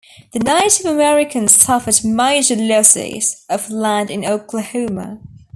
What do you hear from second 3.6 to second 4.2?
land